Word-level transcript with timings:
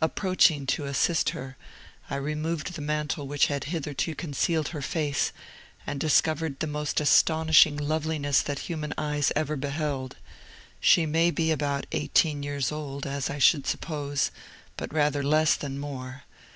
Approaching 0.00 0.66
to 0.68 0.84
assist 0.84 1.30
her, 1.30 1.56
I 2.08 2.14
removed 2.14 2.74
the 2.74 2.80
mantle 2.80 3.26
which 3.26 3.46
had 3.46 3.64
hitherto 3.74 4.14
concealed 4.14 4.68
her 4.68 4.80
face, 4.80 5.32
and 5.84 5.98
discovered 5.98 6.60
the 6.60 6.68
most 6.68 7.00
astonishing 7.00 7.76
loveliness 7.76 8.40
that 8.42 8.60
human 8.70 8.94
eyes 8.96 9.32
ever 9.34 9.56
beheld. 9.56 10.14
She 10.78 11.06
may 11.06 11.32
be 11.32 11.50
about 11.50 11.88
eighteen 11.90 12.44
years 12.44 12.70
old, 12.70 13.04
as 13.04 13.28
I 13.28 13.40
should 13.40 13.66
suppose, 13.66 14.30
but 14.76 14.94
rather 14.94 15.24
less 15.24 15.56
than 15.56 15.80
more. 15.80 16.22